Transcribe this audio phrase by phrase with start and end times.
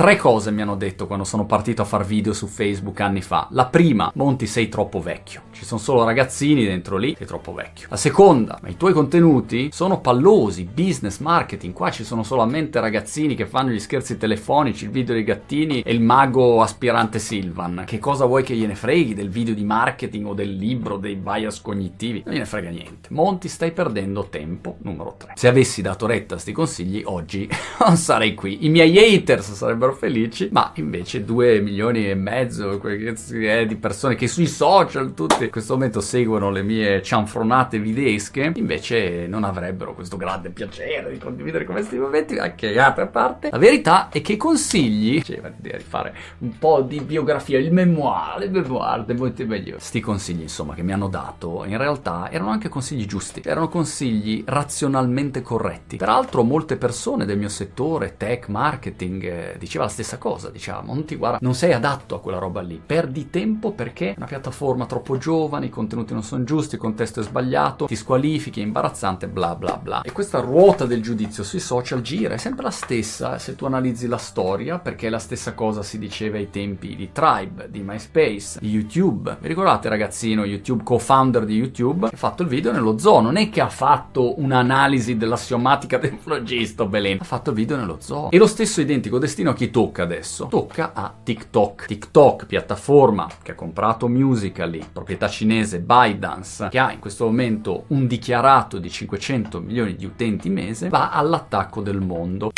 [0.00, 3.48] Tre cose mi hanno detto quando sono partito a fare video su Facebook anni fa.
[3.50, 5.42] La prima, Monti sei troppo vecchio.
[5.52, 7.88] Ci sono solo ragazzini dentro lì, sei troppo vecchio.
[7.90, 11.74] La seconda, ma i tuoi contenuti sono pallosi, business, marketing.
[11.74, 15.92] Qua ci sono solamente ragazzini che fanno gli scherzi telefonici, il video dei gattini e
[15.92, 17.84] il mago aspirante Silvan.
[17.86, 21.60] Che cosa vuoi che gliene freghi del video di marketing o del libro dei bias
[21.60, 22.22] cognitivi?
[22.24, 23.10] Non gliene frega niente.
[23.10, 24.76] Monti, stai perdendo tempo.
[24.78, 25.34] Numero 3.
[25.34, 27.46] Se avessi dato retta a sti consigli, oggi
[27.86, 28.64] non sarei qui.
[28.64, 34.46] I miei haters sarebbero felici, ma invece 2 milioni e mezzo di persone che sui
[34.46, 40.50] social tutti in questo momento seguono le mie cianfronate videsche, invece non avrebbero questo grande
[40.50, 43.50] piacere di condividere questi momenti, anche a parte.
[43.50, 48.50] La verità è che consigli, cioè di fare un po' di biografia, il memoir, il
[48.50, 49.76] memoir de molti meglio.
[49.78, 54.42] Sti consigli, insomma, che mi hanno dato, in realtà erano anche consigli giusti, erano consigli
[54.46, 55.96] razionalmente corretti.
[55.96, 61.16] Peraltro molte persone del mio settore, tech, marketing, eh, diceva la stessa cosa, diceva, Monti,
[61.16, 65.16] guarda, non sei adatto a quella roba lì, perdi tempo perché è una piattaforma troppo
[65.16, 69.54] giovane, i contenuti non sono giusti, il contesto è sbagliato, ti squalifichi, è imbarazzante, bla
[69.54, 70.02] bla bla.
[70.02, 74.06] E questa ruota del giudizio sui social gira, è sempre la stessa se tu analizzi
[74.06, 78.68] la storia, perché la stessa cosa si diceva ai tempi di Tribe, di MySpace, di
[78.68, 79.38] YouTube.
[79.40, 83.48] Vi ricordate ragazzino, YouTube, co-founder di YouTube, ha fatto il video nello zoo, non è
[83.50, 88.30] che ha fatto un'analisi dell'assiomatica del flogisto, Belen, ha fatto il video nello zoo.
[88.30, 90.46] E lo stesso identico destino chi tocca adesso?
[90.46, 91.84] Tocca a TikTok.
[91.84, 98.06] TikTok, piattaforma che ha comprato Musical.ly, proprietà cinese ByteDance, che ha in questo momento un
[98.06, 102.52] dichiarato di 500 milioni di utenti mese, va all'attacco del mondo.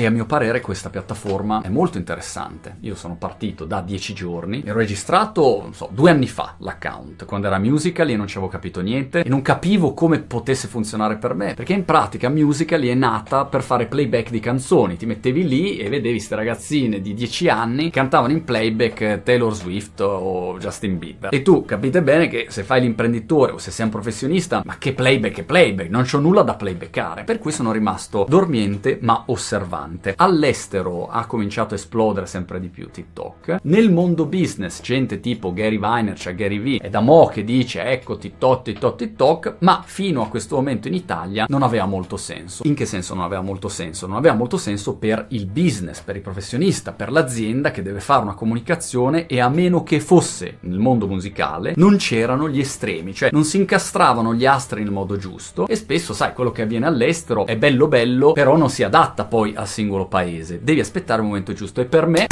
[0.00, 2.76] E a mio parere questa piattaforma è molto interessante.
[2.80, 7.48] Io sono partito da 10 giorni, ero registrato, non so, due anni fa l'account, quando
[7.48, 11.34] era Musical.ly e non ci avevo capito niente e non capivo come potesse funzionare per
[11.34, 15.76] me, perché in pratica Musical.ly è nata per fare playback di canzoni, ti mettevi lì
[15.76, 21.34] e vedevi queste ragazzine di 10 anni cantavano in playback Taylor Swift o Justin Bieber.
[21.34, 24.94] E tu capite bene che se fai l'imprenditore o se sei un professionista, ma che
[24.94, 27.24] playback è playback, non c'ho nulla da playbackare.
[27.24, 30.14] Per cui sono rimasto dormiente ma osservante importante.
[30.16, 33.58] All'estero ha cominciato a esplodere sempre di più TikTok.
[33.62, 38.16] Nel mondo business, gente tipo Gary Vaynerchuk, Gary V, è da mo' che dice ecco
[38.16, 42.62] TikTok, TikTok, TikTok, ma fino a questo momento in Italia non aveva molto senso.
[42.66, 44.06] In che senso non aveva molto senso?
[44.06, 48.22] Non aveva molto senso per il business, per il professionista, per l'azienda che deve fare
[48.22, 53.30] una comunicazione e a meno che fosse nel mondo musicale non c'erano gli estremi, cioè
[53.32, 57.46] non si incastravano gli astri nel modo giusto e spesso sai quello che avviene all'estero
[57.46, 60.60] è bello bello però non si adatta poi a singolo paese.
[60.62, 62.26] Devi aspettare il momento giusto e per me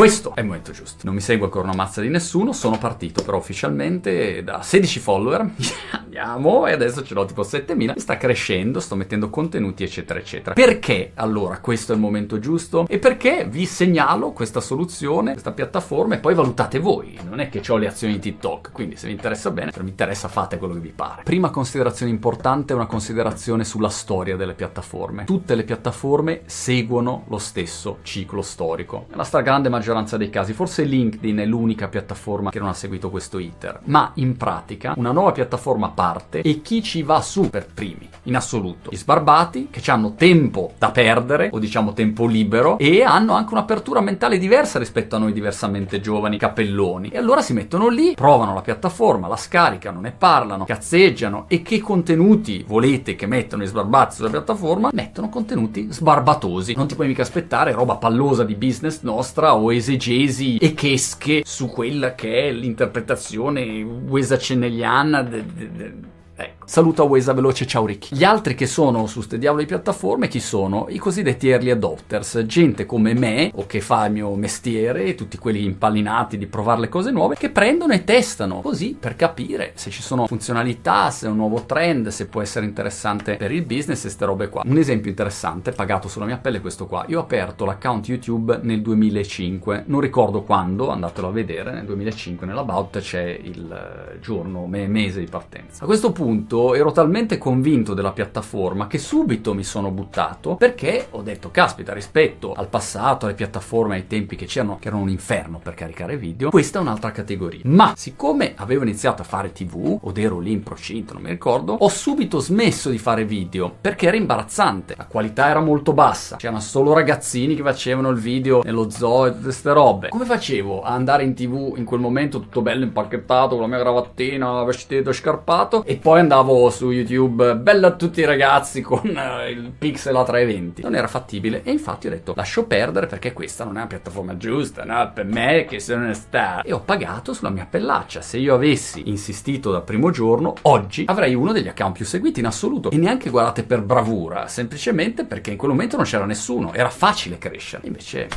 [0.00, 1.00] questo è il momento giusto.
[1.02, 5.50] Non mi segue ancora una mazza di nessuno, sono partito però ufficialmente da 16 follower.
[5.92, 7.98] Andiamo, e adesso ce l'ho tipo 7000.
[7.98, 10.54] Sta crescendo, sto mettendo contenuti, eccetera, eccetera.
[10.54, 12.86] Perché allora questo è il momento giusto?
[12.88, 17.18] E perché vi segnalo questa soluzione, questa piattaforma e poi valutate voi.
[17.28, 19.84] Non è che ho le azioni di TikTok, quindi se vi interessa bene, se non
[19.84, 21.24] vi interessa fate quello che vi pare.
[21.24, 25.24] Prima considerazione importante è una considerazione sulla storia delle piattaforme.
[25.24, 29.04] Tutte le piattaforme seguono lo stesso ciclo storico.
[29.12, 30.52] La stragrande maggioranza maggioranza dei casi.
[30.52, 33.80] Forse LinkedIn è l'unica piattaforma che non ha seguito questo iter.
[33.84, 38.08] Ma in pratica una nuova piattaforma parte e chi ci va su per primi?
[38.24, 38.90] In assoluto.
[38.90, 44.00] Gli sbarbati che hanno tempo da perdere o diciamo tempo libero e hanno anche un'apertura
[44.00, 47.08] mentale diversa rispetto a noi diversamente giovani cappelloni.
[47.08, 51.80] E allora si mettono lì, provano la piattaforma, la scaricano, ne parlano, cazzeggiano e che
[51.80, 54.90] contenuti volete che mettano gli sbarbati sulla piattaforma?
[54.92, 56.74] Mettono contenuti sbarbatosi.
[56.76, 62.14] Non ti puoi mica aspettare roba pallosa di business nostra o esegesi echesche su quella
[62.14, 65.94] che è l'interpretazione wesacenneliana de, de, de,
[66.40, 66.66] ecco.
[66.66, 68.16] Saluto a Wesa veloce, ciao Ricky.
[68.16, 70.86] Gli altri che sono su ste diavolo di piattaforme chi sono?
[70.88, 75.64] I cosiddetti early adopters, gente come me o che fa il mio mestiere, tutti quelli
[75.64, 80.02] impallinati di provare le cose nuove, che prendono e testano così per capire se ci
[80.02, 84.08] sono funzionalità, se è un nuovo trend, se può essere interessante per il business e
[84.08, 84.62] ste robe qua.
[84.64, 87.04] Un esempio interessante, pagato sulla mia pelle, è questo qua.
[87.08, 92.46] Io ho aperto l'account YouTube nel 2005, non ricordo quando, andatelo a vedere, nel 2005
[92.46, 95.82] nell'about c'è il giorno, mese di partenza.
[95.82, 96.28] A questo punto
[96.74, 102.52] ero talmente convinto della piattaforma che subito mi sono buttato perché ho detto, caspita, rispetto
[102.52, 106.50] al passato, alle piattaforme, ai tempi che c'erano, che erano un inferno per caricare video,
[106.50, 107.60] questa è un'altra categoria.
[107.64, 111.72] Ma siccome avevo iniziato a fare tv, o ero lì in procinto, non mi ricordo,
[111.72, 114.94] ho subito smesso di fare video perché era imbarazzante.
[114.96, 119.30] La qualità era molto bassa, c'erano solo ragazzini che facevano il video nello zoo e
[119.30, 120.08] tutte queste robe.
[120.08, 123.78] Come facevo a andare in tv in quel momento tutto bello impacchettato con la mia
[123.78, 129.06] gravattina, vestito, scarpato e poi poi andavo su YouTube, bella a tutti i ragazzi con
[129.06, 130.82] eh, il pixel a 320.
[130.82, 134.36] Non era fattibile e infatti ho detto lascio perdere perché questa non è una piattaforma
[134.36, 135.10] giusta, no?
[135.14, 136.62] Per me che sono una star.
[136.66, 138.20] E ho pagato sulla mia pellaccia.
[138.20, 142.46] Se io avessi insistito dal primo giorno, oggi avrei uno degli account più seguiti in
[142.46, 142.90] assoluto.
[142.90, 147.38] E neanche guardate per bravura, semplicemente perché in quel momento non c'era nessuno, era facile
[147.38, 147.86] crescere.
[147.86, 148.28] Invece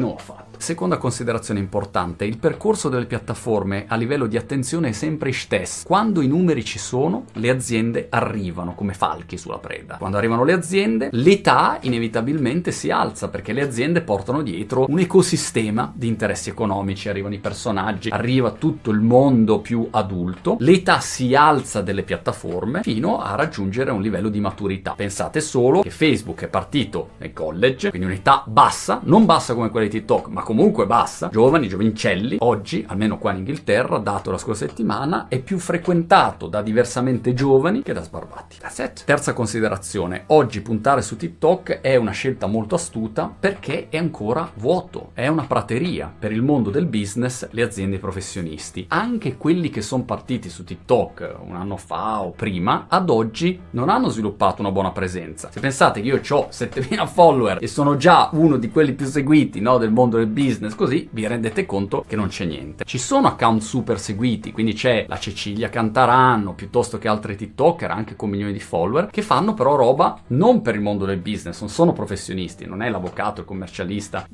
[0.00, 0.50] non l'ho fatto.
[0.60, 5.86] Seconda considerazione importante, il percorso delle piattaforme a livello di attenzione è sempre stesso.
[5.86, 9.96] Quando i numeri ci sono, le aziende arrivano come falchi sulla preda.
[9.96, 15.90] Quando arrivano le aziende, l'età inevitabilmente si alza perché le aziende portano dietro un ecosistema
[15.94, 21.80] di interessi economici, arrivano i personaggi, arriva tutto il mondo più adulto, l'età si alza
[21.80, 24.92] delle piattaforme fino a raggiungere un livello di maturità.
[24.94, 29.86] Pensate solo che Facebook è partito nel college, quindi un'età bassa, non bassa come quella
[29.86, 34.66] di TikTok, ma comunque bassa, giovani, giovincelli, oggi, almeno qua in Inghilterra, dato la scorsa
[34.66, 38.56] settimana, è più frequentato da diversamente giovani che da sbarbati.
[39.04, 45.10] Terza considerazione, oggi puntare su TikTok è una scelta molto astuta perché è ancora vuoto,
[45.14, 48.86] è una prateria per il mondo del business, le aziende e i professionisti.
[48.88, 53.88] Anche quelli che sono partiti su TikTok un anno fa o prima, ad oggi non
[53.88, 55.50] hanno sviluppato una buona presenza.
[55.50, 59.60] Se pensate che io ho 7000 follower e sono già uno di quelli più seguiti
[59.60, 62.84] no, del mondo del business così, vi rendete conto che non c'è niente.
[62.84, 68.16] Ci sono account super seguiti, quindi c'è la Cecilia Cantaranno piuttosto che altri TikToker anche
[68.16, 71.68] con milioni di follower che fanno però roba non per il mondo del business, non
[71.68, 74.26] sono professionisti, non è l'avvocato, il commercialista.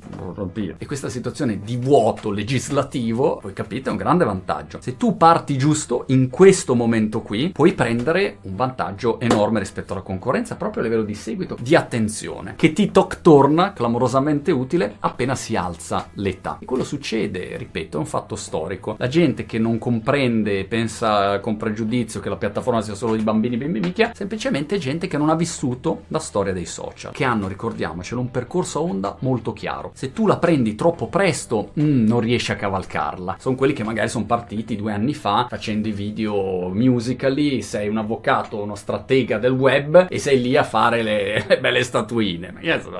[0.78, 4.78] E questa situazione di vuoto legislativo, voi capite, è un grande vantaggio.
[4.80, 10.02] Se tu parti giusto in questo momento qui, puoi prendere un vantaggio enorme rispetto alla
[10.02, 15.56] concorrenza proprio a livello di seguito, di attenzione, che TikTok torna clamorosamente utile appena si
[15.56, 16.58] alza l'età.
[16.60, 18.96] E quello succede, ripeto, è un fatto storico.
[18.98, 23.56] La gente che non comprende, pensa con pregiudizio che la piattaforma sia solo di bambini,
[23.56, 28.20] bimbi, micchia, semplicemente gente che non ha vissuto la storia dei social, che hanno, ricordiamocelo,
[28.20, 29.90] un percorso a onda molto chiaro.
[29.94, 33.36] Se tu la prendi troppo presto, mm, non riesci a cavalcarla.
[33.38, 37.98] Sono quelli che magari sono partiti due anni fa facendo i video musicali, sei un
[37.98, 42.54] avvocato, uno stratega del web e sei lì a fare le, le belle statuine.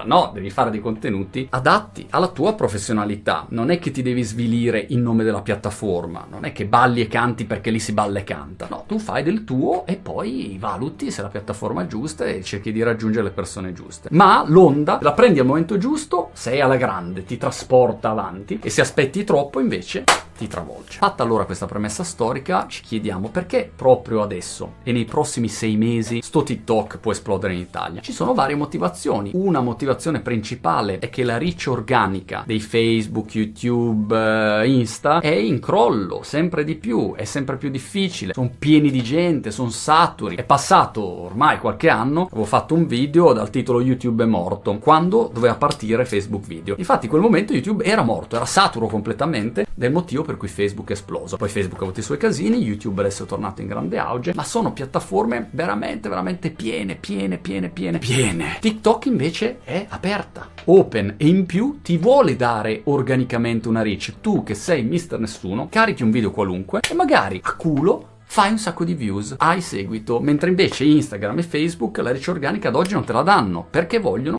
[0.05, 4.85] No, devi fare dei contenuti adatti alla tua professionalità, non è che ti devi svilire
[4.89, 8.25] in nome della piattaforma, non è che balli e canti perché lì si balla e
[8.25, 12.43] canta, no, tu fai del tuo e poi valuti se la piattaforma è giusta e
[12.43, 14.09] cerchi di raggiungere le persone giuste.
[14.13, 18.81] Ma l'onda la prendi al momento giusto, sei alla grande, ti trasporta avanti e se
[18.81, 20.05] aspetti troppo invece
[20.37, 20.99] ti travolge.
[20.99, 26.21] Fatta allora questa premessa storica, ci chiediamo perché proprio adesso e nei prossimi sei mesi
[26.23, 28.01] sto TikTok può esplodere in Italia.
[28.01, 29.31] Ci sono varie motivazioni.
[29.35, 34.15] Una motivazione principale è che la reach organica dei Facebook, YouTube,
[34.63, 38.33] eh, Insta è in crollo sempre di più, è sempre più difficile.
[38.33, 40.37] Sono pieni di gente, sono saturi.
[40.37, 45.31] È passato ormai qualche anno, avevo fatto un video dal titolo YouTube è morto, quando
[45.33, 46.75] doveva partire Facebook Video.
[46.79, 50.89] Infatti in quel momento YouTube era morto, era saturo completamente del motivo per cui Facebook
[50.89, 51.37] è esploso.
[51.37, 54.45] Poi Facebook ha avuto i suoi casini, YouTube adesso è tornato in grande auge, ma
[54.45, 58.57] sono piattaforme veramente, veramente piene, piene, piene, piene, piene.
[58.61, 64.15] TikTok invece è aperta, open e in più ti vuole dare organicamente una reach.
[64.21, 68.59] Tu che sei mister nessuno, carichi un video qualunque e magari a culo fai un
[68.59, 72.93] sacco di views, hai seguito, mentre invece Instagram e Facebook la reach organica ad oggi
[72.93, 74.35] non te la danno perché vogliono